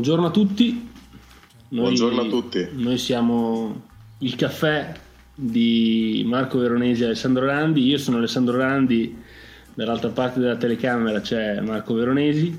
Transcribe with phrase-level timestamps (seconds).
[0.00, 0.88] Buongiorno a tutti.
[1.68, 2.68] Noi, Buongiorno a tutti.
[2.72, 3.82] Noi siamo
[4.20, 4.94] il caffè
[5.34, 7.84] di Marco Veronesi e Alessandro Randi.
[7.84, 9.14] Io sono Alessandro Randi,
[9.74, 12.58] dall'altra parte della telecamera c'è Marco Veronesi.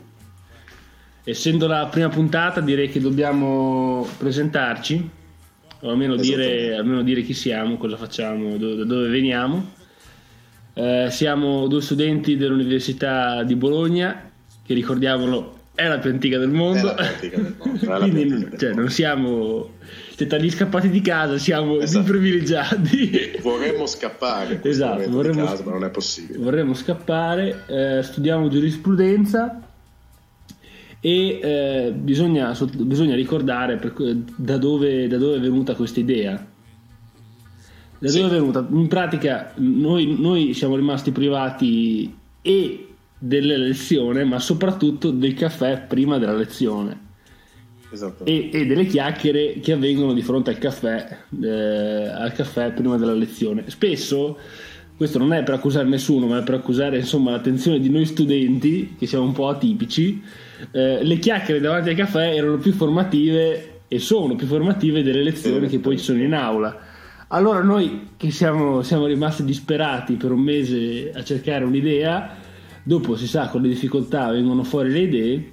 [1.24, 5.10] Essendo la prima puntata direi che dobbiamo presentarci,
[5.80, 9.72] o almeno, dire, almeno dire chi siamo, cosa facciamo, da dove veniamo.
[10.76, 14.30] Eh, siamo due studenti dell'Università di Bologna,
[14.64, 16.94] che ricordiamolo è la più antica del mondo.
[17.20, 17.98] Del mondo.
[18.00, 19.72] Quindi cioè, non siamo
[20.16, 22.06] cioè, tra gli scappati di casa, siamo esatto.
[22.06, 23.40] privilegiati.
[23.42, 26.38] Vorremmo scappare esatto, vorremmo, casa, ma non è possibile.
[26.38, 29.62] Vorremmo scappare, eh, studiamo giurisprudenza
[31.00, 33.94] e eh, bisogna, bisogna, ricordare per,
[34.36, 36.46] da, dove, da, dove, è venuta questa idea.
[37.98, 38.22] Da sì.
[38.22, 38.66] dove è venuta?
[38.70, 42.91] In pratica noi, noi siamo rimasti privati e
[43.24, 47.10] delle lezioni, ma soprattutto del caffè prima della lezione.
[47.92, 48.26] Esatto.
[48.26, 53.14] E, e, delle chiacchiere che avvengono di fronte al caffè, eh, al caffè prima della
[53.14, 53.66] lezione.
[53.68, 54.40] Spesso,
[54.98, 58.96] questo non è per accusare nessuno, ma è per accusare insomma, l'attenzione di noi studenti,
[58.98, 60.24] che siamo un po' atipici,
[60.72, 65.68] eh, le chiacchiere davanti al caffè erano più formative e sono più formative delle lezioni
[65.68, 66.90] che poi ci sono in aula.
[67.28, 72.41] Allora noi che siamo, siamo rimasti disperati per un mese a cercare un'idea,
[72.84, 75.52] Dopo si sa con le difficoltà vengono fuori le idee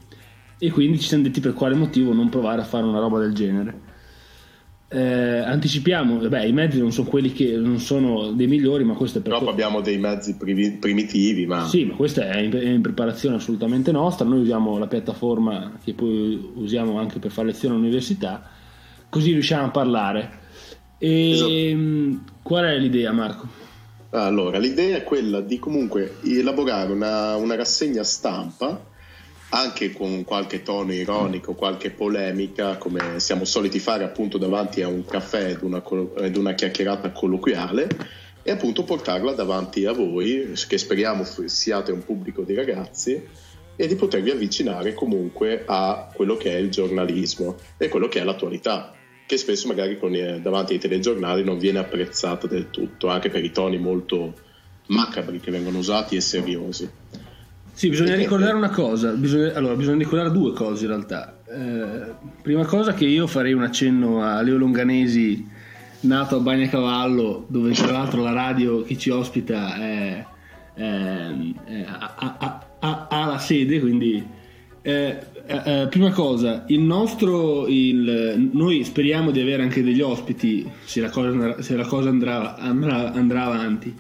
[0.59, 3.33] e quindi ci siamo detti per quale motivo non provare a fare una roba del
[3.33, 3.87] genere.
[4.91, 9.19] Eh, anticipiamo, beh, i mezzi non sono quelli che non sono dei migliori, ma questo
[9.19, 9.33] è per.
[9.33, 11.67] Purtroppo abbiamo dei mezzi primitivi, ma.
[11.67, 14.27] Sì, ma questa è in, è in, preparazione assolutamente nostra.
[14.27, 18.49] Noi usiamo la piattaforma che poi usiamo anche per fare lezioni all'università,
[19.11, 20.31] così riusciamo a parlare.
[20.97, 22.33] E esatto.
[22.43, 23.47] qual è l'idea, Marco?
[24.11, 28.87] Allora, l'idea è quella di comunque elaborare una, una rassegna stampa,
[29.51, 35.05] anche con qualche tono ironico, qualche polemica, come siamo soliti fare appunto davanti a un
[35.05, 35.83] caffè ed una,
[36.17, 37.87] ed una chiacchierata colloquiale,
[38.43, 43.23] e appunto portarla davanti a voi, che speriamo siate un pubblico di ragazzi,
[43.77, 48.25] e di potervi avvicinare comunque a quello che è il giornalismo e quello che è
[48.25, 48.98] l'attualità
[49.29, 53.45] che spesso magari con, eh, davanti ai telegiornali non viene apprezzata del tutto, anche per
[53.45, 54.33] i toni molto
[54.87, 56.89] macabri che vengono usati e seriosi.
[57.71, 61.41] Sì, bisogna ricordare una cosa, bisogna, allora, bisogna ricordare due cose in realtà.
[61.47, 65.47] Eh, prima cosa che io farei un accenno a Leo Longanesi,
[66.01, 70.27] nato a Bagnacavallo, dove tra l'altro la radio che ci ospita è,
[70.73, 70.83] è,
[71.67, 74.27] è, ha, ha, ha, la sede, quindi
[74.81, 75.19] eh,
[75.51, 81.01] eh, eh, prima cosa, il nostro, il, noi speriamo di avere anche degli ospiti se
[81.01, 83.95] la cosa, se la cosa andrà, andrà, andrà, avanti.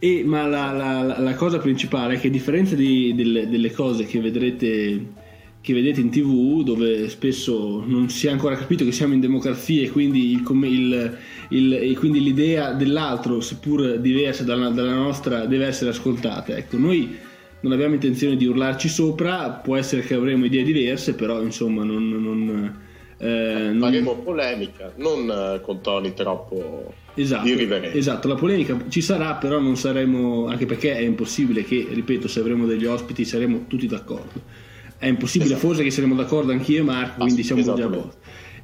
[0.00, 4.04] E, ma la, la, la, cosa principale è che a differenza di, delle, delle, cose
[4.04, 5.12] che vedrete,
[5.60, 9.82] che vedete in tv, dove spesso non si è ancora capito che siamo in democrazia
[9.82, 11.18] e quindi, il,
[11.50, 16.56] il, e quindi l'idea dell'altro, seppur diversa dalla, dalla nostra, deve essere ascoltata.
[16.56, 17.16] Ecco, noi
[17.64, 22.08] non abbiamo intenzione di urlarci sopra, può essere che avremo idee diverse, però insomma non...
[22.10, 22.82] non
[23.16, 23.80] eh, non...
[23.80, 27.96] Faremo polemica, non eh, con toni troppo esatto, irriverenti.
[27.96, 32.40] Esatto, la polemica ci sarà, però non saremo, anche perché è impossibile che, ripeto, se
[32.40, 34.42] avremo degli ospiti saremo tutti d'accordo.
[34.98, 35.66] È impossibile esatto.
[35.66, 38.16] forse che saremo d'accordo anch'io e Marco, quindi siamo già a posto.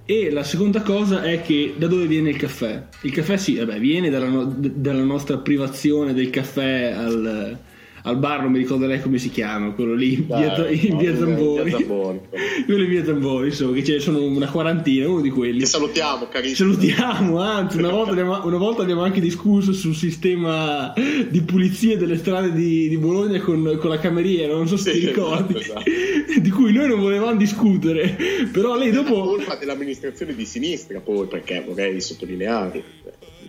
[0.04, 2.86] E la seconda cosa è che da dove viene il caffè?
[3.02, 7.58] Il caffè sì, vabbè, viene dalla, no- dalla nostra privazione del caffè al,
[8.02, 10.96] al bar non mi ricordo lei come si chiama quello lì in via, Dai, in
[10.96, 11.70] via Zamboni
[12.64, 15.60] quello in via Zamboni insomma che ce ne sono una quarantina uno di quelli.
[15.60, 16.72] Che salutiamo carissimo.
[16.72, 20.92] Salutiamo anzi una volta, abbiamo, una volta abbiamo anche discusso sul sistema
[21.28, 25.00] di pulizia delle strade di, di Bologna con, con, la cameriera non so se sì,
[25.00, 25.82] ti ricordi esatto.
[26.40, 28.16] di cui noi non volevamo discutere
[28.52, 32.82] però lei dopo è colpa dell'amministrazione di sinistra poi perché vorrei sottolineare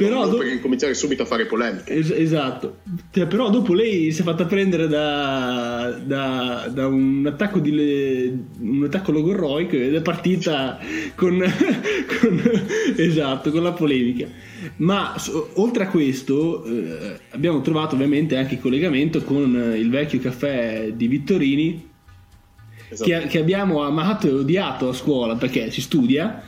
[0.07, 0.37] però dopo...
[0.37, 1.93] per incominciare subito a fare polemiche.
[1.93, 2.79] Es- esatto.
[3.11, 8.37] Cioè, però dopo lei si è fatta prendere da, da, da un attacco di le...
[8.59, 10.79] un attacco logorroico ed è partita
[11.15, 11.37] con,
[12.19, 12.41] con,
[12.97, 14.27] esatto, con la polemica.
[14.77, 20.19] Ma so, oltre a questo eh, abbiamo trovato ovviamente anche il collegamento con il vecchio
[20.19, 21.89] caffè di Vittorini
[22.89, 23.09] esatto.
[23.09, 26.43] che, che abbiamo amato e odiato a scuola perché si studia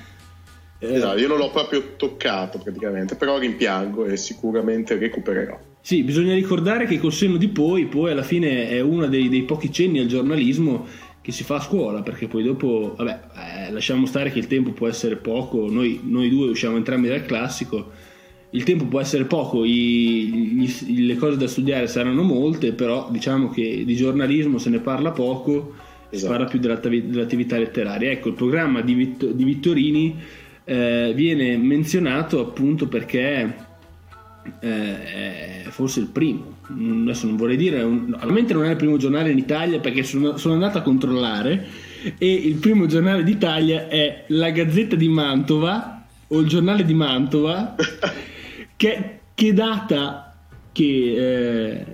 [0.92, 5.60] esatto, io non l'ho proprio toccato praticamente, però rimpiango e sicuramente recupererò.
[5.82, 9.44] Sì, bisogna ricordare che col senno di poi, poi alla fine è uno dei, dei
[9.44, 10.88] pochi cenni al giornalismo
[11.22, 13.20] che si fa a scuola, perché poi dopo, vabbè,
[13.68, 17.26] eh, lasciamo stare che il tempo può essere poco, noi, noi, due usciamo entrambi dal
[17.26, 17.92] classico,
[18.50, 23.50] il tempo può essere poco, i, gli, le cose da studiare saranno molte, però diciamo
[23.50, 25.74] che di giornalismo se ne parla poco
[26.10, 26.18] esatto.
[26.18, 28.12] si parla più dell'attività letteraria.
[28.12, 30.16] Ecco, il programma di, Vitt- di Vittorini
[30.66, 33.56] eh, viene menzionato appunto perché
[34.60, 36.58] eh, è forse il primo.
[36.68, 40.54] Adesso non vorrei dire, ovviamente non è il primo giornale in Italia perché sono, sono
[40.54, 41.66] andato a controllare
[42.18, 47.76] e il primo giornale d'Italia è la Gazzetta di Mantova o il giornale di Mantova
[48.76, 50.36] che, che data
[50.72, 51.86] che eh,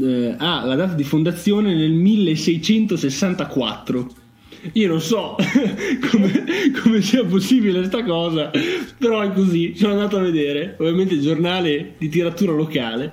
[0.00, 4.20] eh, ha la data di fondazione nel 1664
[4.72, 5.36] io non so
[6.10, 6.44] come,
[6.82, 8.50] come, sia possibile questa cosa,
[8.96, 9.74] però è così.
[9.76, 13.10] Sono andato a vedere, ovviamente il giornale di tiratura locale.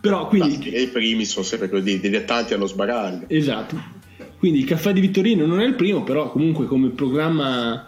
[0.00, 0.70] Però quindi.
[0.74, 3.24] I primi sono sempre così, dilettanti allo sbaraglio.
[3.28, 3.96] Esatto.
[4.38, 7.84] Quindi il caffè di Vittorino non è il primo, però comunque come programma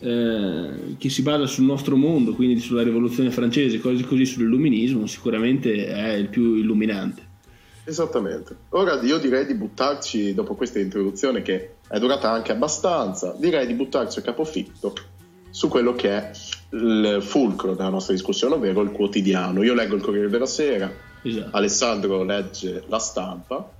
[0.00, 5.86] eh, che si basa sul nostro mondo, quindi sulla rivoluzione francese, così così sull'illuminismo, sicuramente
[5.86, 7.23] è il più illuminante.
[7.84, 8.56] Esattamente.
[8.70, 13.74] Ora io direi di buttarci, dopo questa introduzione che è durata anche abbastanza, direi di
[13.74, 14.94] buttarci a capofitto
[15.50, 16.30] su quello che è
[16.70, 19.62] il fulcro della nostra discussione, ovvero il quotidiano.
[19.62, 20.90] Io leggo il Corriere della Sera,
[21.22, 21.56] esatto.
[21.56, 23.70] Alessandro legge la stampa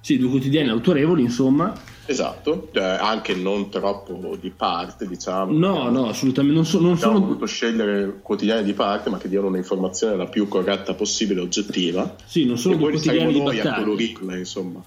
[0.00, 1.74] sì, due quotidiani autorevoli, insomma.
[2.10, 5.56] Esatto, cioè, anche non troppo di parte, diciamo.
[5.56, 6.56] No, no, assolutamente.
[6.56, 10.48] Non, so, non sono voluto scegliere quotidiani di parte, ma che diano un'informazione la più
[10.48, 12.16] corretta possibile, oggettiva.
[12.24, 13.76] Sì, non sono due quotidiani di battaglia.
[13.76, 14.82] a colorirla, insomma.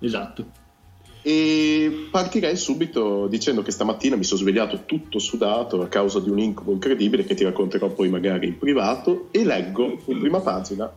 [0.00, 0.44] Esatto.
[1.22, 6.38] E partirei subito dicendo che stamattina mi sono svegliato tutto sudato a causa di un
[6.38, 10.92] incubo incredibile che ti racconterò poi magari in privato e leggo in prima pagina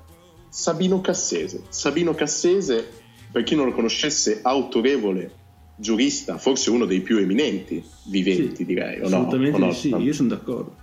[0.49, 1.63] Sabino Cassese.
[1.69, 2.85] Sabino Cassese
[3.31, 5.39] per chi non lo conoscesse, autorevole
[5.79, 8.99] giurista, forse uno dei più eminenti viventi, sì, direi.
[8.99, 9.65] O assolutamente no?
[9.65, 9.73] O no?
[9.73, 10.75] sì, io sono d'accordo.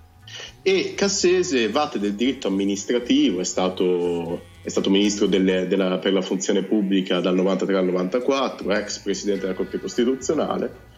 [0.62, 6.22] E Cassese, vate del diritto amministrativo, è stato, è stato ministro delle, della, per la
[6.22, 10.94] funzione pubblica dal 93 al 94, ex presidente della Corte Costituzionale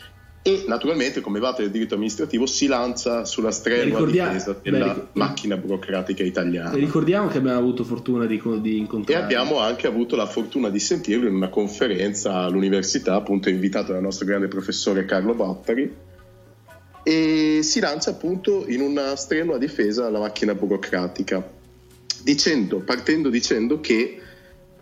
[0.49, 5.07] e naturalmente come vate del diritto amministrativo si lancia sulla strenua difesa della beh, ric-
[5.13, 6.73] macchina burocratica italiana.
[6.73, 9.21] E ricordiamo che abbiamo avuto fortuna di, di incontrarlo.
[9.21, 14.01] E abbiamo anche avuto la fortuna di sentirlo in una conferenza all'università, appunto invitato dal
[14.01, 15.95] nostro grande professore Carlo Bottari,
[17.03, 21.47] e si lancia appunto in una strenua difesa della macchina burocratica,
[22.23, 24.19] dicendo, partendo dicendo che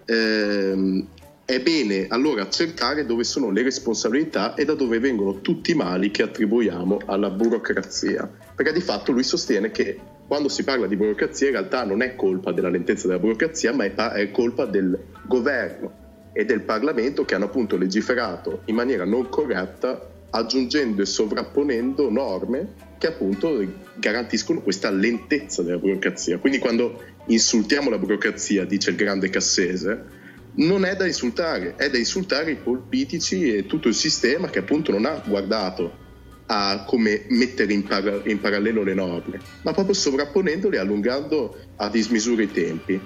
[0.05, 1.07] ehm,
[1.47, 6.11] è bene allora cercare dove sono le responsabilità e da dove vengono tutti i mali
[6.11, 8.29] che attribuiamo alla burocrazia.
[8.53, 9.97] Perché di fatto lui sostiene che
[10.27, 13.85] quando si parla di burocrazia in realtà non è colpa della lentezza della burocrazia, ma
[13.85, 20.15] è, colpa del governo e del Parlamento che hanno appunto legiferato in maniera non corretta
[20.31, 23.65] aggiungendo e sovrapponendo norme che appunto
[23.95, 26.39] garantiscono questa lentezza della burocrazia.
[26.39, 30.16] Quindi quando insultiamo la burocrazia, dice il grande Cassese,
[30.57, 34.93] non è da insultare, è da insultare i politici e tutto il sistema che appunto
[34.93, 36.05] non ha guardato
[36.47, 41.89] a come mettere in, para- in parallelo le norme, ma proprio sovrapponendole e allungando a
[41.91, 43.01] dismisura i tempi.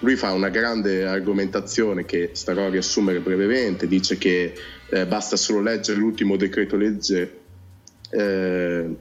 [0.00, 4.52] Lui fa una grande argomentazione che starò a riassumere brevemente, dice che
[4.90, 7.40] eh, basta solo leggere l'ultimo decreto legge,
[8.10, 8.94] eh,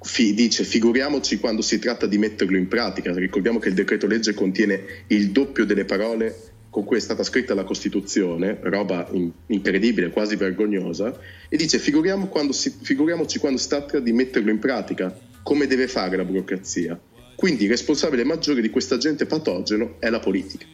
[0.00, 4.34] fi- dice figuriamoci quando si tratta di metterlo in pratica, ricordiamo che il decreto legge
[4.34, 10.10] contiene il doppio delle parole con cui è stata scritta la Costituzione, roba in, incredibile,
[10.10, 11.16] quasi vergognosa,
[11.48, 15.86] e dice figuriamo quando si, figuriamoci quando si tratta di metterlo in pratica, come deve
[15.86, 17.00] fare la burocrazia.
[17.36, 20.66] Quindi il responsabile maggiore di questo agente patogeno è la politica.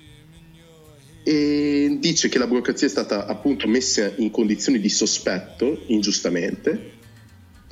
[1.23, 6.93] E dice che la burocrazia è stata appunto messa in condizioni di sospetto, ingiustamente,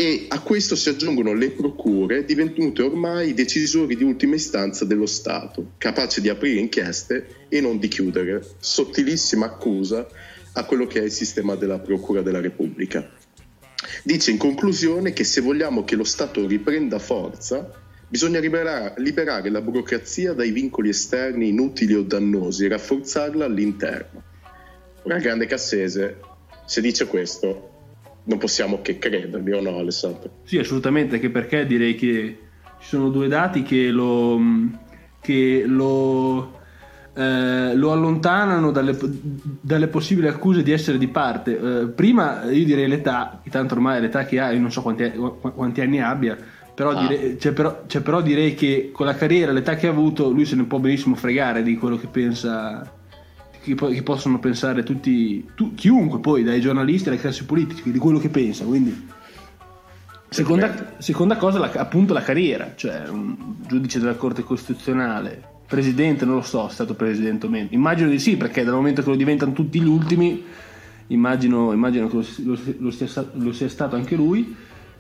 [0.01, 5.73] e a questo si aggiungono le procure divenute ormai decisori di ultima istanza dello Stato,
[5.77, 8.49] capaci di aprire inchieste e non di chiudere.
[8.61, 10.07] Sottilissima accusa
[10.53, 13.11] a quello che è il sistema della Procura della Repubblica.
[14.05, 17.69] Dice in conclusione che se vogliamo che lo Stato riprenda forza,
[18.07, 24.23] bisogna liberare, la burocrazia dai vincoli esterni inutili o dannosi e rafforzarla all'interno.
[25.03, 26.21] Una grande Cassese,
[26.67, 27.68] se dice questo,
[28.29, 30.31] non possiamo che crederli o no Alessandro?
[30.45, 32.39] Sì, assolutamente, anche perché direi che
[32.79, 34.39] ci sono due dati che lo,
[35.21, 36.61] che lo,
[37.15, 38.97] eh, lo allontanano dalle,
[39.61, 41.59] dalle, possibili accuse di essere di parte.
[41.59, 45.81] Eh, prima io direi l'età, tanto ormai l'età che ha, io non so quanti, quanti
[45.81, 46.37] anni abbia,
[46.75, 47.07] però, ah.
[47.07, 50.45] direi, cioè però, cioè però direi che con la carriera, l'età che ha avuto, lui
[50.45, 52.98] se ne può benissimo fregare di quello che pensa
[53.75, 58.19] che, che possono pensare tutti, tu, chiunque poi, dai giornalisti alle classi politiche, di quello
[58.19, 58.65] che pensa.
[58.65, 59.09] Quindi,
[60.29, 66.37] seconda, seconda cosa, la, appunto la carriera, cioè un giudice della Corte Costituzionale, presidente, non
[66.37, 67.69] lo so, è stato presidente o meno.
[67.71, 70.43] Immagino di sì, perché dal momento che lo diventano tutti gli ultimi,
[71.09, 74.57] immagino, immagino che lo, lo, lo, sia, lo, sia, stato anche lui.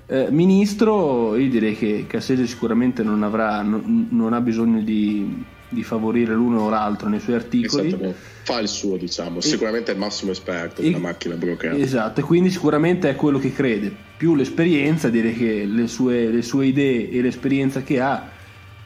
[0.07, 5.83] Eh, ministro, io direi che Cassese sicuramente non, avrà, non, non ha bisogno di, di,
[5.83, 7.97] favorire l'uno o l'altro nei suoi articoli.
[8.43, 11.83] Fa il suo, diciamo, e, sicuramente è il massimo esperto della macchina burocratica.
[11.83, 13.95] Esatto, e quindi sicuramente è quello che crede.
[14.17, 18.29] Più l'esperienza, direi che le sue, le sue idee e l'esperienza che ha,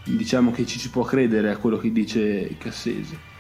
[0.05, 3.31] diciamo che ci si può credere a quello che dice Cassese.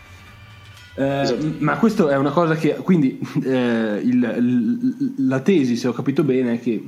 [0.94, 1.54] Eh, esatto.
[1.58, 6.22] Ma questo è una cosa che quindi eh, il, il, la tesi, se ho capito
[6.22, 6.82] bene, è che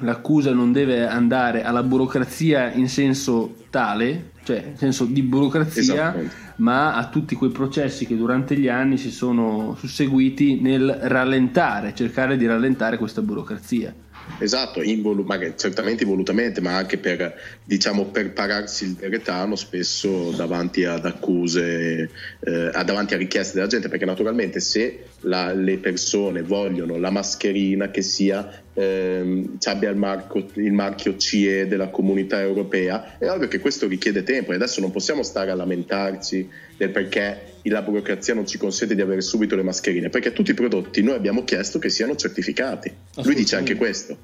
[0.00, 6.14] l'accusa non deve andare alla burocrazia in senso tale, cioè in senso di burocrazia,
[6.56, 12.36] ma a tutti quei processi che durante gli anni si sono susseguiti nel rallentare, cercare
[12.36, 13.94] di rallentare questa burocrazia.
[14.38, 17.34] Esatto, involu- certamente involutamente, ma anche per,
[17.64, 22.10] diciamo, per pararsi il veretano spesso davanti ad accuse,
[22.40, 27.90] eh, davanti a richieste della gente, perché naturalmente se la, le persone vogliono la mascherina
[27.90, 33.58] che sia ehm, abbia il, marco, il, marchio CE della comunità europea, è ovvio che
[33.58, 38.46] questo richiede tempo e adesso non possiamo stare a lamentarci del perché la burocrazia non
[38.46, 41.88] ci consente di avere subito le mascherine, perché tutti i prodotti noi abbiamo chiesto che
[41.88, 42.92] siano certificati.
[43.22, 44.16] Lui dice anche questo.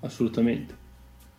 [0.00, 0.74] Assolutamente.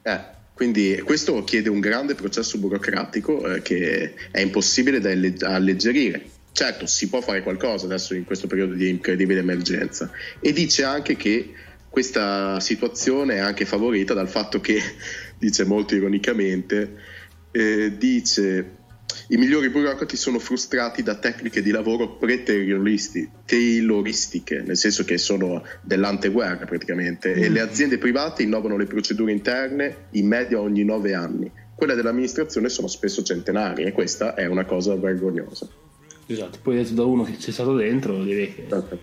[0.01, 0.19] Eh,
[0.53, 5.09] quindi questo chiede un grande processo burocratico eh, che è impossibile da
[5.53, 6.37] alleggerire.
[6.51, 10.11] Certo, si può fare qualcosa adesso in questo periodo di incredibile emergenza.
[10.41, 11.53] E dice anche che
[11.89, 14.79] questa situazione è anche favorita dal fatto che,
[15.37, 16.95] dice molto ironicamente,
[17.51, 18.77] eh, dice
[19.29, 26.65] i migliori burocrati sono frustrati da tecniche di lavoro pre-tayloristiche, nel senso che sono dell'anteguerra
[26.65, 27.43] praticamente, mm.
[27.43, 31.51] e le aziende private innovano le procedure interne in media ogni nove anni.
[31.75, 35.67] Quelle dell'amministrazione sono spesso centenarie e questa è una cosa vergognosa.
[36.25, 38.65] Esatto, poi detto da uno che c'è stato dentro, direi che...
[38.65, 38.99] Esatto.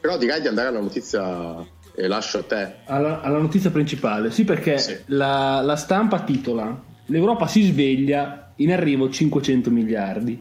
[0.00, 2.74] Però direi di andare alla notizia e lascio a te.
[2.86, 4.96] Alla, alla notizia principale, sì perché sì.
[5.06, 10.40] La, la stampa titola L'Europa si sveglia in arrivo 500 miliardi.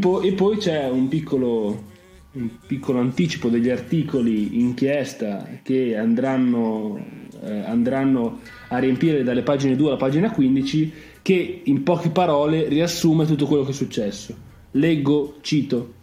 [0.00, 1.84] Po- e poi c'è un piccolo,
[2.32, 6.98] un piccolo, anticipo degli articoli inchiesta che andranno,
[7.42, 13.26] eh, andranno a riempire dalle pagine 2 alla pagina 15 che in poche parole riassume
[13.26, 14.34] tutto quello che è successo.
[14.72, 15.96] Leggo, cito.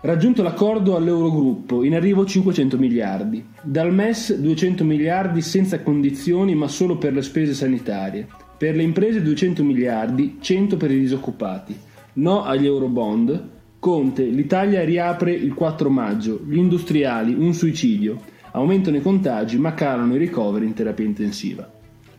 [0.00, 3.44] Raggiunto l'accordo all'Eurogruppo, in arrivo 500 miliardi.
[3.60, 8.24] Dal MES 200 miliardi senza condizioni ma solo per le spese sanitarie.
[8.56, 11.76] Per le imprese 200 miliardi, 100 per i disoccupati.
[12.14, 13.48] No agli eurobond.
[13.80, 16.42] Conte, l'Italia riapre il 4 maggio.
[16.46, 18.20] Gli industriali, un suicidio.
[18.52, 21.68] Aumentano i contagi ma calano i ricoveri in terapia intensiva.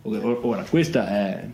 [0.02, 1.48] Ora, questa è,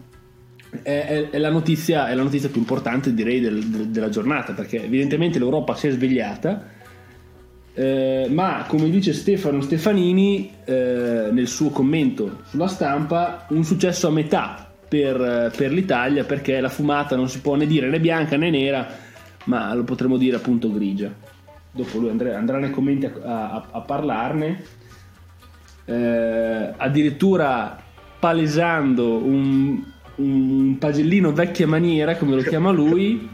[0.82, 4.84] è, è, la, notizia, è la, notizia, più importante direi del, del, della giornata perché
[4.84, 6.74] evidentemente l'Europa si è svegliata
[7.74, 14.12] eh, ma come dice Stefano Stefanini eh, nel suo commento sulla stampa un successo a
[14.12, 18.50] metà per, per, l'Italia perché la fumata non si può né dire né bianca né
[18.50, 18.88] nera,
[19.46, 21.14] ma lo potremmo dire appunto grigia.
[21.72, 24.64] Dopo lui andrà, andrà nei commenti a, a, a parlarne,
[25.86, 27.78] eh, addirittura
[28.20, 29.84] palesando un,
[30.16, 33.28] un pagellino vecchia maniera, come lo chiama lui,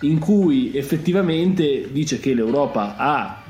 [0.00, 3.42] in cui effettivamente dice che l'Europa ha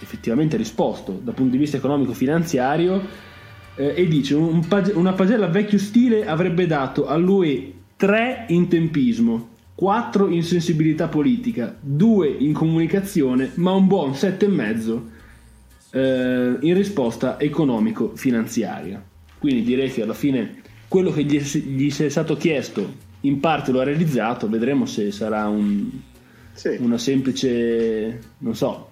[0.00, 3.00] effettivamente risposto dal punto di vista economico-finanziario
[3.76, 9.50] eh, e dice un pag- una pagella vecchio stile avrebbe dato all'UE 3 in tempismo,
[9.76, 15.00] 4 in sensibilità politica, 2 in comunicazione, ma un buon 7,5
[15.92, 19.02] eh, in risposta economico-finanziaria.
[19.38, 23.80] Quindi direi che alla fine quello che gli, gli è stato chiesto in parte lo
[23.80, 25.88] ha realizzato, vedremo se sarà un,
[26.52, 26.76] sì.
[26.80, 28.90] una semplice, non so,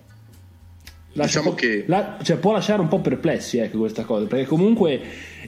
[1.13, 1.85] Lascia diciamo che...
[1.87, 4.99] La, cioè, può lasciare un po' perplessi ecco, questa cosa, perché comunque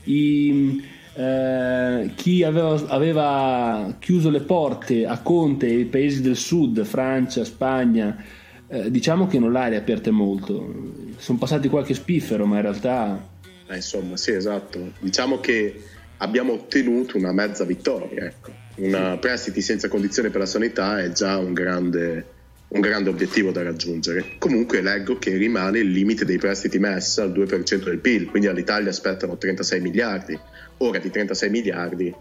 [0.05, 7.47] i, eh, chi aveva, aveva, chiuso le porte a Conte i paesi del sud, Francia,
[7.47, 8.23] Spagna,
[8.69, 10.93] eh, diciamo che non l'ha riaperte molto.
[11.17, 13.27] Sono passati qualche spiffero, ma in realtà...
[13.69, 14.93] Eh, insomma, sì, esatto.
[14.99, 15.81] Diciamo che
[16.23, 18.61] abbiamo ottenuto una mezza vittoria, ecco.
[18.77, 22.41] Una prestiti senza condizione per la sanità è già un grande
[22.73, 24.37] un grande obiettivo da raggiungere.
[24.39, 28.89] Comunque leggo che rimane il limite dei prestiti MES al 2% del PIL, quindi all'Italia
[28.89, 30.39] aspettano 36 miliardi.
[30.79, 32.15] Ora di 36 miliardi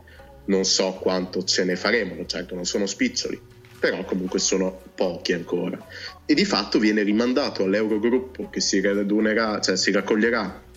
[0.47, 3.39] non so quanto ce ne faremo, certo non sono spiccioli,
[3.79, 5.77] però comunque sono pochi ancora.
[6.25, 10.69] E di fatto viene rimandato all'Eurogruppo che si, radunerà, cioè si raccoglierà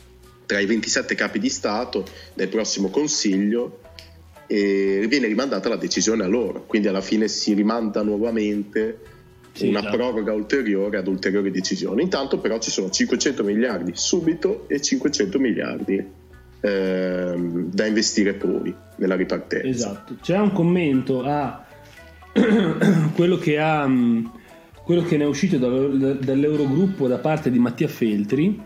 [0.47, 3.81] tra i 27 capi di Stato nel prossimo Consiglio
[4.47, 8.99] e viene rimandata la decisione a loro, quindi alla fine si rimanda nuovamente
[9.53, 9.97] sì, una esatto.
[9.97, 12.03] proroga ulteriore ad ulteriori decisioni.
[12.03, 16.05] Intanto però ci sono 500 miliardi subito e 500 miliardi
[16.61, 19.69] ehm, da investire poi nella ripartenza.
[19.69, 21.65] Esatto, c'è un commento a
[23.15, 23.89] quello che ha
[24.85, 28.61] quello che ne è uscito dall'Eurogruppo da parte di Mattia Feltri,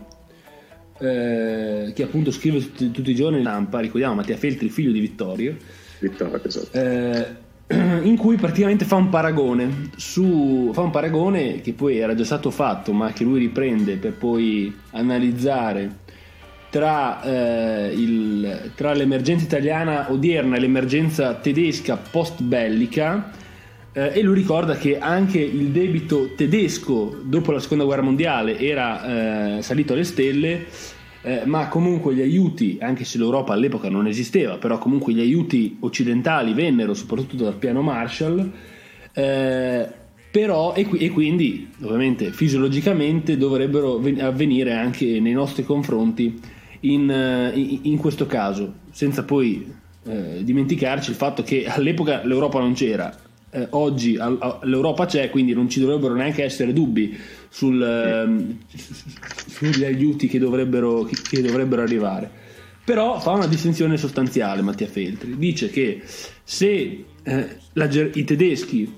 [0.99, 4.99] eh, che appunto scrive tutti, tutti, i giorni in stampa, ricordiamo Mattia Feltri, figlio di
[4.99, 5.55] Vittorio,
[5.99, 6.77] Vittorio esatto.
[6.77, 7.27] eh,
[8.03, 12.51] in cui praticamente fa un paragone, su, fa un paragone che poi era già stato
[12.51, 16.07] fatto, ma che lui riprende per poi analizzare
[16.69, 23.31] tra, eh, il, tra l'emergenza italiana odierna e l'emergenza tedesca post bellica
[23.91, 29.57] eh, e lui ricorda che anche il debito tedesco dopo la seconda guerra mondiale era
[29.57, 30.65] eh, salito alle stelle,
[31.21, 35.77] eh, ma comunque gli aiuti, anche se l'Europa all'epoca non esisteva, però comunque gli aiuti
[35.79, 38.51] occidentali vennero soprattutto dal piano Marshall.
[39.13, 39.97] Eh,
[40.31, 46.39] però e, e, quindi ovviamente fisiologicamente dovrebbero avvenire anche nei nostri confronti
[46.81, 49.73] in, eh, in, in questo caso senza poi
[50.05, 53.11] eh, dimenticarci il fatto che all'epoca l'Europa non c'era
[53.51, 57.17] eh, oggi all- l'Europa c'è, quindi non ci dovrebbero neanche essere dubbi
[57.49, 58.57] sul, ehm,
[59.47, 62.29] sugli aiuti che dovrebbero, che dovrebbero arrivare.
[62.83, 66.01] Però fa una distinzione sostanziale Mattia Feltri, dice che
[66.43, 68.91] se eh, la, i tedeschi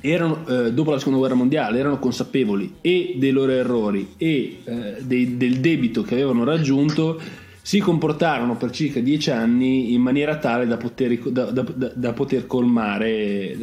[0.00, 4.96] erano, eh, dopo la seconda guerra mondiale erano consapevoli e dei loro errori e eh,
[5.00, 7.20] dei, del debito che avevano raggiunto,
[7.62, 11.64] si comportarono per circa dieci anni in maniera tale da poter, da, da,
[11.94, 13.56] da poter, colmare,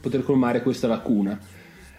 [0.00, 1.38] poter colmare, questa lacuna.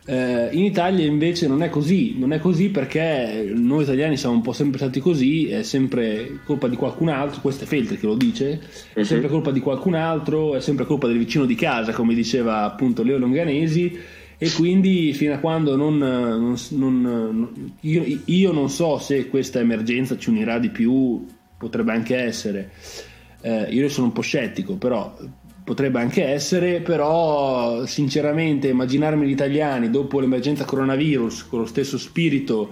[0.07, 4.41] Eh, in Italia invece non è così, non è così perché noi italiani siamo un
[4.41, 8.15] po' sempre stati così, è sempre colpa di qualcun altro, questo è Feltri che lo
[8.15, 8.61] dice,
[8.93, 9.03] è mhm.
[9.03, 13.01] sempre colpa di qualcun altro, è sempre colpa del vicino di casa, come diceva appunto
[13.01, 13.97] Leo Longanesi,
[14.37, 20.17] e quindi fino a quando non, non, non io, io, non so se questa emergenza
[20.17, 21.25] ci unirà di più
[21.57, 22.71] potrebbe anche essere.
[23.41, 25.15] Eh, io sono un po' scettico, però
[25.63, 32.71] potrebbe anche essere, però sinceramente immaginarmi gli italiani dopo l'emergenza coronavirus con lo stesso spirito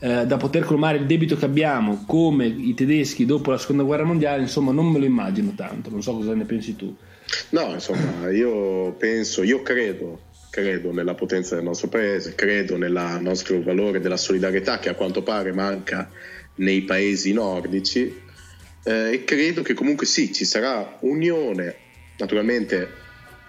[0.00, 4.04] eh, da poter colmare il debito che abbiamo come i tedeschi dopo la seconda guerra
[4.04, 6.94] mondiale, insomma non me lo immagino tanto, non so cosa ne pensi tu.
[7.50, 10.20] No, insomma, io penso, io credo,
[10.54, 15.24] credo nella potenza del nostro paese, credo nel nostro valore della solidarietà che a quanto
[15.24, 16.08] pare manca
[16.56, 18.22] nei paesi nordici
[18.84, 21.74] eh, e credo che comunque sì, ci sarà unione,
[22.18, 22.88] naturalmente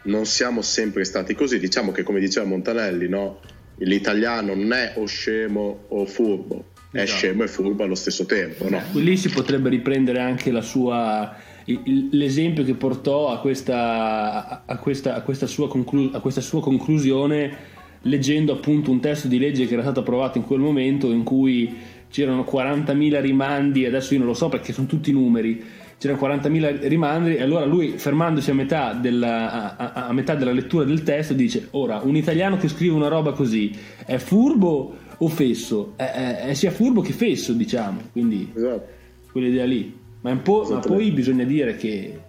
[0.06, 3.40] non siamo sempre stati così, diciamo che come diceva Montanelli, no?
[3.78, 7.20] l'italiano non è o scemo o furbo, è esatto.
[7.20, 8.68] scemo e furbo allo stesso tempo.
[8.68, 8.82] No?
[8.94, 15.22] Lì si potrebbe riprendere anche la sua, l'esempio che portò a questa, a questa, a
[15.22, 19.82] questa, sua, conclu, a questa sua conclusione leggendo appunto un testo di legge che era
[19.82, 21.76] stato approvato in quel momento in cui
[22.10, 25.62] c'erano 40.000 rimandi, adesso io non lo so perché sono tutti numeri,
[25.98, 30.86] c'erano 40.000 rimandi e allora lui fermandosi a metà, della, a, a metà della lettura
[30.86, 33.76] del testo dice ora un italiano che scrive una roba così
[34.06, 35.94] è furbo o fesso?
[35.96, 38.88] È, è, è sia furbo che fesso diciamo, quindi esatto.
[39.32, 40.04] quell'idea lì.
[40.26, 42.20] Ma, ma poi bisogna dire che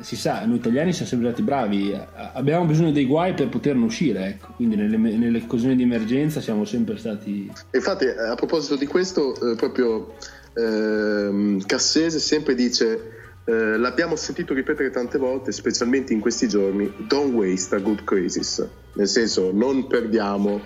[0.00, 1.96] si sa, noi italiani siamo sempre stati bravi,
[2.32, 4.54] abbiamo bisogno dei guai per poterne uscire, ecco.
[4.56, 7.48] quindi nelle, nelle occasioni di emergenza siamo sempre stati...
[7.70, 10.14] Infatti a proposito di questo, eh, proprio
[10.54, 13.12] eh, Cassese sempre dice,
[13.44, 18.66] eh, l'abbiamo sentito ripetere tante volte, specialmente in questi giorni, don't waste a good crisis,
[18.94, 20.60] nel senso non perdiamo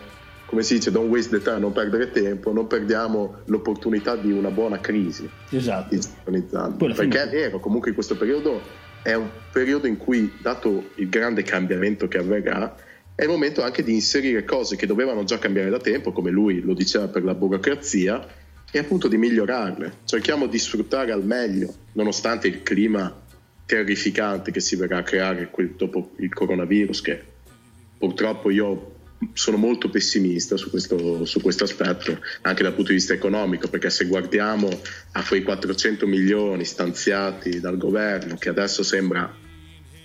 [0.46, 4.50] come si dice, don't waste the time, non perdere tempo, non perdiamo l'opportunità di una
[4.50, 5.28] buona crisi.
[5.50, 5.96] Esatto.
[6.94, 8.60] Perché è vero, comunque in questo periodo
[9.02, 12.76] è un periodo in cui, dato il grande cambiamento che avverrà,
[13.14, 16.60] è il momento anche di inserire cose che dovevano già cambiare da tempo, come lui
[16.60, 18.26] lo diceva per la burocrazia,
[18.70, 19.98] e appunto di migliorarle.
[20.04, 23.22] Cerchiamo di sfruttare al meglio, nonostante il clima
[23.64, 27.22] terrificante che si verrà a creare dopo il coronavirus, che
[27.98, 28.95] purtroppo io
[29.32, 33.90] sono molto pessimista su questo, su questo, aspetto, anche dal punto di vista economico, perché
[33.90, 34.68] se guardiamo
[35.12, 39.34] a quei 400 milioni stanziati dal governo, che adesso sembra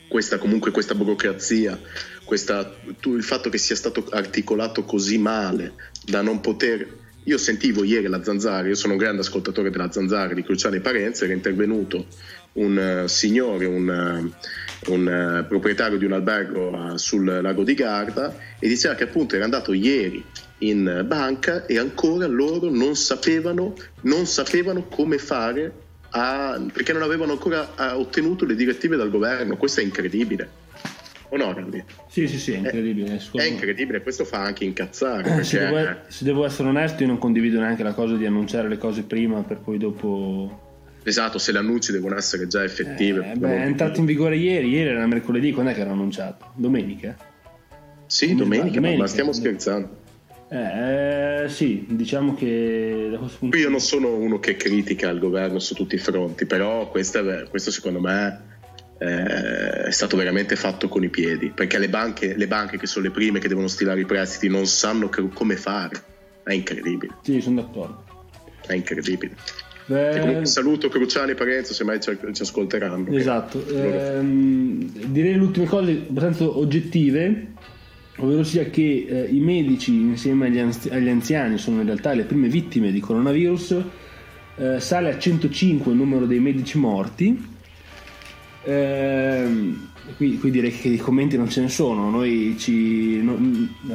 [0.07, 1.79] questa, comunque questa burocrazia,
[2.23, 5.73] questa, il fatto che sia stato articolato così male
[6.05, 6.99] da non poter...
[7.25, 11.23] Io sentivo ieri la Zanzara, io sono un grande ascoltatore della Zanzara di Cruciani Parenza,
[11.23, 12.07] era intervenuto
[12.53, 14.31] un uh, signore, un...
[14.33, 14.49] Uh,
[14.87, 19.35] un eh, proprietario di un albergo eh, sul lago di Garda e diceva che appunto
[19.35, 20.23] era andato ieri
[20.59, 25.71] in banca e ancora loro non sapevano, non sapevano come fare
[26.11, 29.57] a, perché non avevano ancora ottenuto le direttive dal governo.
[29.57, 30.49] Questo è incredibile.
[31.29, 31.83] o no Randy?
[32.07, 33.15] Sì, sì, sì, è incredibile.
[33.15, 35.21] È, è incredibile, questo fa anche incazzare.
[35.21, 35.43] Eh, perché...
[35.43, 38.77] se, devo, se, devo, essere onesto, io non condivido neanche la cosa di annunciare le
[38.77, 40.69] cose prima per poi dopo.
[41.03, 43.31] Esatto, se le annunci devono essere già effettive.
[43.31, 46.51] Eh, beh, è entrato in vigore ieri, ieri era mercoledì, quando è che era annunciato?
[46.55, 47.15] Domenica?
[48.05, 49.99] Sì, domenica, domenica, ma stiamo scherzando.
[50.49, 55.59] Eh, sì, diciamo che da questo punto Io non sono uno che critica il governo
[55.59, 58.49] su tutti i fronti, però questo, questo secondo me
[58.97, 63.05] eh, è stato veramente fatto con i piedi, perché le banche, le banche, che sono
[63.05, 66.03] le prime che devono stilare i prestiti non sanno come fare.
[66.43, 67.15] È incredibile.
[67.21, 68.03] Sì, sono d'accordo.
[68.67, 69.35] È incredibile.
[69.85, 70.45] Beh...
[70.45, 73.11] saluto Cruciani e Parenzo se mai ci, ci ascolteranno.
[73.11, 73.63] Esatto.
[73.67, 77.47] Ehm, direi le ultime cose abbastanza oggettive
[78.17, 82.23] ovvero sia che eh, i medici insieme agli, anzi- agli, anziani sono in realtà le
[82.23, 83.83] prime vittime di coronavirus,
[84.57, 87.49] eh, sale a 105 il numero dei medici morti.
[88.63, 89.73] Eh,
[90.17, 93.37] qui, qui, direi che i commenti non ce ne sono, noi ci, no,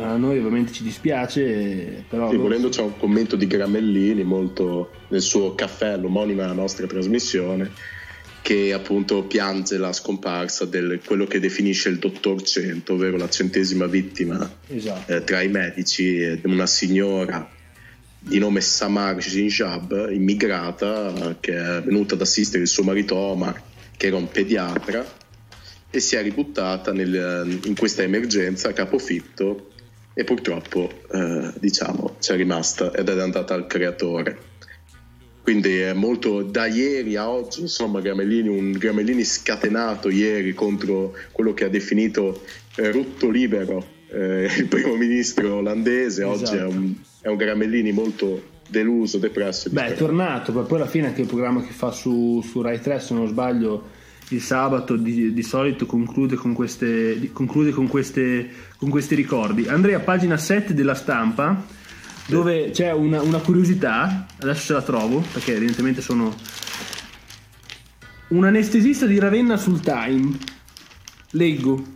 [0.00, 2.30] a noi ovviamente ci dispiace, però...
[2.30, 7.70] Sì, volendo c'è un commento di Gramellini molto nel suo caffè, l'omonima alla nostra trasmissione,
[8.42, 13.86] che appunto piange la scomparsa di quello che definisce il dottor 100, ovvero la centesima
[13.86, 15.12] vittima esatto.
[15.12, 17.50] eh, tra i medici, una signora
[18.18, 23.62] di nome Samar Jinjab, immigrata, che è venuta ad assistere il suo marito Omar,
[23.96, 25.04] che era un pediatra,
[25.96, 29.70] e si è ributtata nel, in questa emergenza a capofitto
[30.12, 34.54] e purtroppo eh, diciamo c'è rimasta ed è andata al creatore.
[35.42, 41.54] Quindi è molto da ieri a oggi insomma Gramellini un Gramellini scatenato ieri contro quello
[41.54, 42.42] che ha definito
[42.74, 46.26] eh, rutto libero eh, il primo ministro olandese.
[46.26, 46.50] Esatto.
[46.50, 51.06] oggi è un, è un Gramellini molto deluso, depresso beh è tornato poi alla fine
[51.06, 53.95] anche il programma che fa su, su Rai 3 se non sbaglio
[54.30, 60.00] il sabato di, di solito conclude, con queste, conclude con, queste, con questi ricordi Andrea
[60.00, 61.64] pagina 7 della stampa
[62.26, 66.34] dove c'è una, una curiosità, adesso se la trovo, perché evidentemente sono
[68.28, 70.36] un anestesista di Ravenna sul Time.
[71.30, 71.94] Leggo.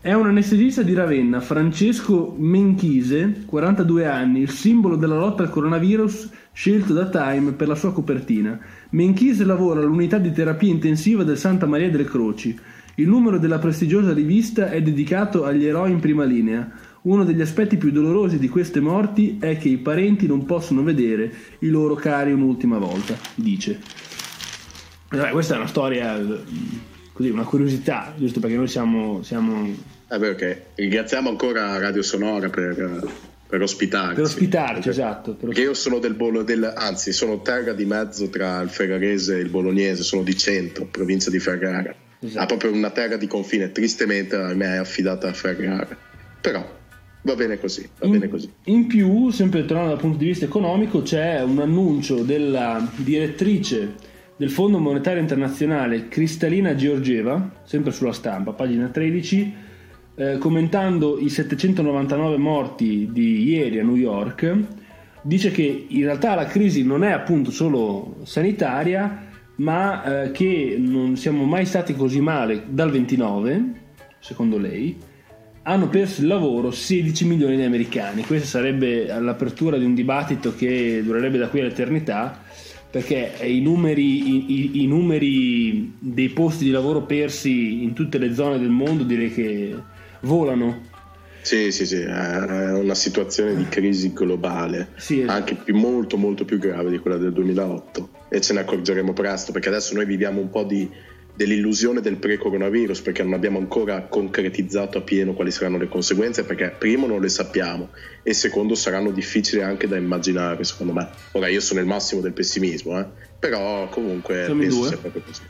[0.00, 6.30] È un anestesista di Ravenna, Francesco Menchise, 42 anni, il simbolo della lotta al coronavirus
[6.52, 8.60] scelto da Time per la sua copertina.
[8.90, 12.56] Menchise lavora all'unità di terapia intensiva del Santa Maria delle Croci.
[12.94, 16.70] Il numero della prestigiosa rivista è dedicato agli eroi in prima linea.
[17.02, 21.32] Uno degli aspetti più dolorosi di queste morti è che i parenti non possono vedere
[21.58, 23.80] i loro cari un'ultima volta, dice.
[25.08, 26.16] Allora, questa è una storia,
[27.18, 29.24] così, una curiosità, giusto perché noi siamo...
[29.24, 29.74] siamo...
[30.08, 30.60] Eh beh, ok.
[30.76, 33.10] Ringraziamo ancora Radio Sonora per,
[33.48, 34.14] per ospitarci.
[34.14, 35.34] Per ospitarci, perché, esatto.
[35.34, 39.36] Per perché io sono del, Bolo, del, anzi, sono terra di mezzo tra il Ferrarese
[39.36, 41.92] e il Bolognese, sono di centro, provincia di Ferrara.
[42.20, 42.42] Esatto.
[42.42, 45.88] Ha proprio una terra di confine, tristemente a me è affidata a Ferrara.
[46.40, 46.76] Però
[47.22, 48.48] Va bene così, va in, bene così.
[48.66, 54.06] In più, sempre tornando dal punto di vista economico, c'è un annuncio della direttrice
[54.38, 59.54] del Fondo Monetario Internazionale Cristalina Georgieva, sempre sulla stampa, pagina 13,
[60.14, 64.56] eh, commentando i 799 morti di ieri a New York,
[65.22, 71.16] dice che in realtà la crisi non è appunto solo sanitaria, ma eh, che non
[71.16, 73.72] siamo mai stati così male dal 29,
[74.20, 74.96] secondo lei,
[75.62, 78.22] hanno perso il lavoro 16 milioni di americani.
[78.22, 82.40] Questa sarebbe l'apertura di un dibattito che durerebbe da qui all'eternità,
[82.90, 88.58] perché i numeri, i, i numeri dei posti di lavoro persi in tutte le zone
[88.58, 89.76] del mondo direi che
[90.20, 90.86] volano.
[91.42, 95.32] Sì, sì, sì, è una situazione di crisi globale, sì, esatto.
[95.32, 99.52] anche più, molto molto più grave di quella del 2008 e ce ne accorgeremo presto
[99.52, 100.90] perché adesso noi viviamo un po' di
[101.38, 106.74] dell'illusione del pre-coronavirus perché non abbiamo ancora concretizzato a pieno quali saranno le conseguenze perché
[106.76, 107.90] primo non le sappiamo
[108.24, 112.32] e secondo saranno difficili anche da immaginare secondo me ora io sono il massimo del
[112.32, 113.06] pessimismo eh?
[113.38, 115.42] però comunque Siamo penso sia proprio così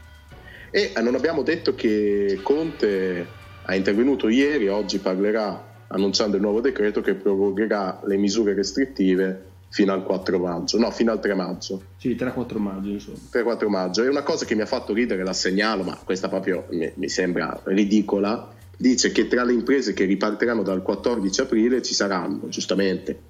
[0.71, 3.27] e eh, non abbiamo detto che Conte
[3.63, 9.93] ha intervenuto ieri oggi parlerà annunciando il nuovo decreto che prorogherà le misure restrittive fino
[9.93, 11.83] al 4 maggio, no, fino al 3 maggio.
[11.99, 13.19] Sì, 3-4 maggio, insomma.
[13.33, 14.03] 3-4 maggio.
[14.03, 17.09] E una cosa che mi ha fatto ridere, la segnalo, ma questa proprio mi, mi
[17.09, 23.21] sembra ridicola, dice che tra le imprese che ripartiranno dal 14 aprile ci saranno, giustamente,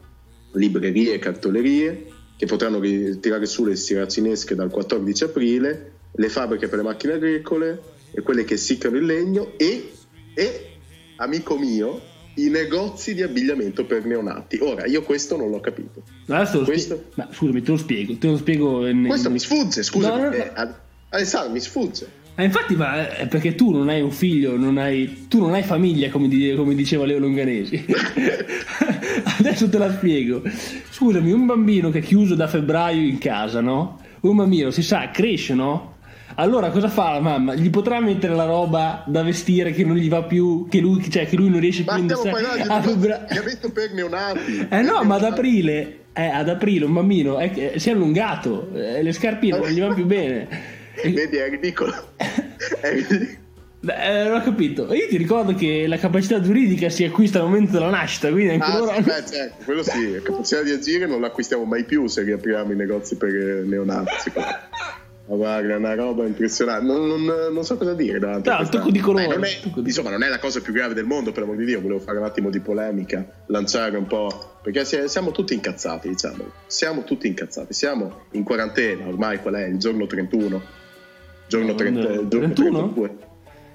[0.53, 6.79] librerie e cartolerie, che potranno tirare su le stiracinesche dal 14 aprile, le fabbriche per
[6.79, 9.92] le macchine agricole e quelle che siccano il legno e,
[10.35, 10.66] e
[11.16, 12.01] amico mio,
[12.44, 14.59] i negozi di abbigliamento per neonati.
[14.61, 16.03] Ora, io questo non l'ho capito.
[16.27, 16.96] Adesso questo...
[16.96, 18.16] spie- ma scusami, te lo spiego.
[18.16, 19.07] Te lo spiego in...
[19.07, 20.11] Questo mi sfugge, scusa.
[20.11, 20.35] No, no, no.
[20.35, 20.53] Eh,
[21.11, 22.27] Alessandro, mi sfugge.
[22.37, 25.62] Eh, infatti, ma è perché tu non hai un figlio, non hai, tu non hai
[25.64, 27.85] famiglia, come, di- come diceva Leo Longanesi.
[29.38, 30.42] Adesso te la spiego.
[30.90, 34.01] Scusami, un bambino che è chiuso da febbraio in casa, no?
[34.20, 35.96] Un bambino, si sa, cresce, no?
[36.34, 37.54] Allora cosa fa la mamma?
[37.54, 41.26] Gli potrà mettere la roba da vestire che non gli va più, che lui, cioè,
[41.26, 43.26] che lui non riesce più Ma a stiamo indossare parlando a di febbraio.
[43.40, 44.66] abbiamo per neonati.
[44.70, 48.70] Eh no, ma ad aprile, eh, ad aprile un bambino è che- si è allungato,
[48.74, 50.46] eh, le scarpine non gli vanno più bene.
[51.02, 51.92] Vedi, è ridicolo.
[52.80, 53.36] È ridicolo.
[53.80, 54.92] Eh, non ho capito.
[54.92, 58.66] Io ti ricordo che la capacità giuridica si acquista al momento della nascita, quindi anche
[58.66, 58.92] Ah, loro.
[58.94, 62.72] sì, beh, certo, quello sì, la capacità di agire non l'acquistiamo mai più se riapriamo
[62.72, 64.10] i negozi per eh, neonati.
[65.36, 66.84] Guarda, una roba impressionante.
[66.84, 68.18] Non, non- non so cosa dire.
[68.18, 70.94] No, il tocco di colore, Beh, non è- insomma, non è la cosa più grave
[70.94, 71.80] del mondo, per l'amor di Dio.
[71.80, 74.56] Volevo fare un attimo di polemica, lanciare un po'.
[74.62, 76.44] Perché si- siamo tutti incazzati, diciamo.
[76.66, 77.72] Siamo tutti incazzati.
[77.72, 79.64] Siamo in quarantena, ormai qual è?
[79.66, 80.60] Il giorno 31?
[81.48, 82.78] Giorno No, 30, no, giorno 31?
[82.92, 83.16] 32?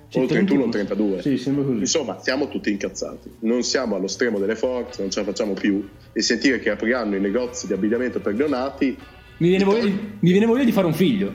[0.09, 0.71] Sì, o 31 o 31.
[1.15, 1.21] 32?
[1.23, 1.79] Sì, sembra così.
[1.79, 5.89] Insomma, siamo tutti incazzati, non siamo allo stremo delle forze, non ce la facciamo più
[6.11, 8.95] e sentire che apriranno i negozi di abbigliamento per neonati
[9.37, 11.33] Mi viene, voglia di, mi viene voglia di fare un figlio.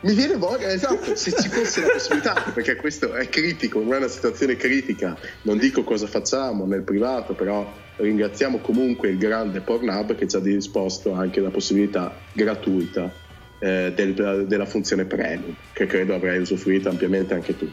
[0.00, 3.96] mi viene voglia, esatto, se ci fosse la possibilità, perché questo è critico, non è
[3.98, 10.14] una situazione critica, non dico cosa facciamo nel privato, però ringraziamo comunque il grande Pornhub
[10.14, 13.12] che ci ha disposto anche la possibilità gratuita
[13.58, 17.66] eh, del- della funzione premium, che credo avrai usufruito ampiamente anche tu.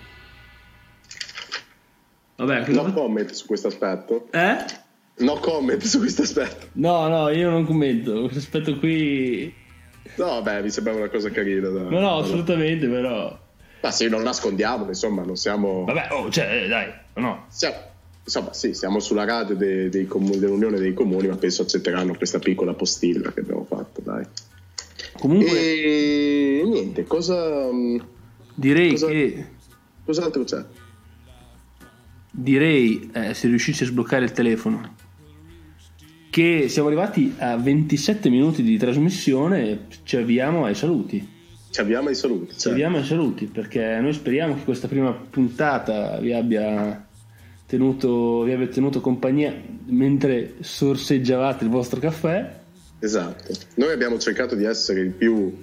[2.35, 4.55] Vabbè, No comment su questo aspetto, Eh?
[5.17, 6.67] No comment su questo aspetto.
[6.73, 8.21] No, no, io non commento.
[8.21, 9.53] Questo aspetto qui.
[10.17, 11.69] No, beh, mi sembrava una cosa carina.
[11.69, 13.39] Da, No, no, assolutamente, però.
[13.81, 15.83] Ma sì, non nascondiamo, insomma, non siamo...
[15.83, 17.45] Vabbè, oh, cioè, eh, dai, no.
[17.49, 17.75] siamo-
[18.23, 22.39] insomma, sì, siamo sulla radio dei- dei comuni- dell'Unione dei Comuni, ma penso accetteranno questa
[22.39, 24.23] piccola postilla che abbiamo fatto, dai.
[25.19, 27.67] Comunque, E niente, cosa...
[28.55, 29.45] direi cosa- che.
[30.05, 30.63] Cos'altro c'è?
[32.35, 34.95] Direi, eh, se riuscissi a sbloccare il telefono,
[36.31, 39.85] che siamo arrivati a 27 minuti di trasmissione.
[40.01, 41.29] Ci avviamo ai saluti.
[41.69, 42.53] Ci abbiamo i saluti.
[42.53, 42.71] Ci cioè.
[42.71, 47.07] avviamo ai saluti perché noi speriamo che questa prima puntata vi abbia
[47.67, 49.53] tenuto, vi abbia tenuto compagnia
[49.85, 52.61] mentre sorseggiavate il vostro caffè.
[52.97, 53.53] Esatto.
[53.75, 55.55] Noi abbiamo cercato di essere il più,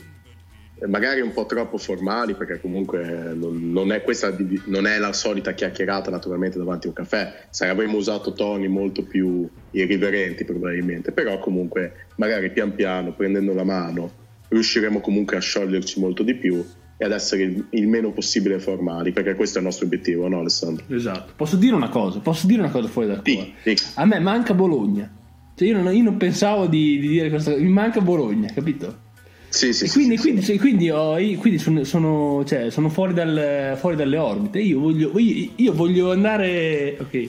[0.86, 4.34] magari un po' troppo formali, perché comunque eh, non, non è questa
[4.66, 7.46] non è la solita chiacchierata naturalmente davanti a un caffè.
[7.50, 13.64] Se avremmo usato toni molto più irriverenti probabilmente, però comunque magari pian piano, prendendo la
[13.64, 14.10] mano,
[14.48, 16.64] riusciremo comunque a scioglierci molto di più
[16.96, 20.40] e ad essere il, il meno possibile formali, perché questo è il nostro obiettivo, no
[20.40, 20.84] Alessandro?
[20.88, 21.32] Esatto.
[21.34, 22.18] Posso dire una cosa?
[22.20, 23.52] Posso dire una cosa fuori dal cuore?
[23.62, 23.92] Sì, sì.
[23.94, 25.10] A me manca Bologna.
[25.54, 27.62] Cioè io, non, io non pensavo di, di dire questa cosa.
[27.62, 29.08] Mi manca Bologna, capito?
[29.50, 30.58] Sì, sì, E quindi, sì, quindi, sì.
[30.58, 34.60] quindi ho- quindi sono, sono, cioè, sono fuori, dal- fuori dalle orbite.
[34.60, 36.96] Io voglio, io, io voglio andare.
[37.00, 37.28] Ok,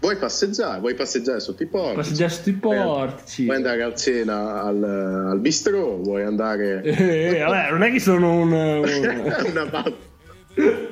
[0.00, 0.80] Vuoi passeggiare?
[0.80, 1.94] Vuoi passeggiare sotto i porti?
[1.94, 3.44] passeggiare sotto i portici.
[3.44, 4.82] Vuoi andare a cena al,
[5.30, 5.96] al bistrò?
[5.96, 8.52] Vuoi andare Eh, vabbè, non è che sono un.
[8.52, 8.82] un-
[9.50, 9.92] una pa-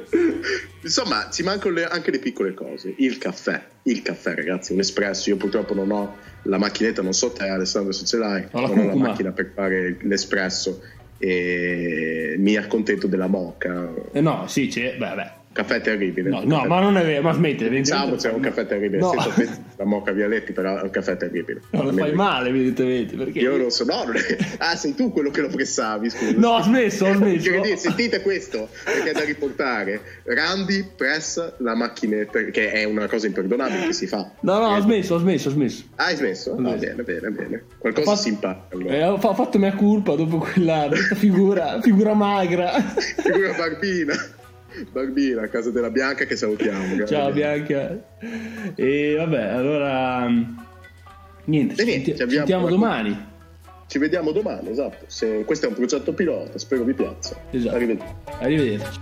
[0.82, 2.94] Insomma, ci mancano le- anche le piccole cose.
[2.98, 5.28] Il caffè, il caffè, ragazzi, un espresso.
[5.30, 8.46] Io purtroppo non ho la macchinetta, non so te, Alessandro, se ce l'hai.
[8.52, 10.82] Ho la non ho la macchina per fare l'espresso
[11.18, 13.92] e mi accontento della mocca.
[14.12, 14.92] Eh, no, sì, c'è.
[14.92, 15.38] Beh, vabbè.
[15.60, 16.30] Caffè terribile.
[16.30, 17.22] No, no, ma non è vero.
[17.22, 19.10] Ma smetti, Diciamo c'è un caffè terribile, No.
[19.10, 21.60] senza offesa la mocca Vialetti, però è un caffè terribile.
[21.70, 23.14] No, lo fai male, evidentemente.
[23.16, 24.36] Perché Io non so, no, non è...
[24.58, 26.32] ah, sei tu quello che lo pressavi, scusa.
[26.36, 27.50] No, ho smesso, ho smesso.
[27.50, 30.00] Dire, sentite questo, perché è da riportare.
[30.24, 34.30] Randy pressa la macchinetta, che è una cosa imperdonabile che si fa.
[34.40, 35.84] No, no, ho smesso, ho smesso, ho smesso.
[35.96, 36.54] Ah, hai smesso?
[36.58, 36.86] No, smesso.
[36.86, 37.62] bene, bene, bene.
[37.78, 38.66] Qualcosa fatto- si impara.
[38.72, 38.94] allora.
[38.94, 42.70] Eh, ho, fa- ho fatto mia colpa dopo quella figura, figura magra.
[42.80, 44.14] Figura Barbina.
[44.92, 47.04] Barbina, a casa della Bianca che salutiamo.
[47.06, 47.96] Ciao Bianca.
[48.74, 50.26] E vabbè, allora.
[51.44, 53.28] Niente, ci, niente, senti- ci sentiamo domani.
[53.86, 55.04] Ci vediamo domani, esatto.
[55.08, 57.34] Se- questo è un progetto pilota, spero vi piaccia.
[57.50, 57.74] Esatto.
[57.74, 58.14] Arrivederci.
[58.38, 59.00] Arrivederci.